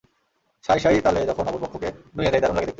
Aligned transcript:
সাঁই 0.63 0.79
সাঁই 0.79 0.97
তালে 1.01 1.19
যখন 1.25 1.43
অপর 1.47 1.61
পক্ষকে 1.63 1.89
নুইয়ে 2.15 2.31
দেয়, 2.31 2.41
দারুণ 2.41 2.55
লাগে 2.55 2.59
দেখতে। 2.59 2.69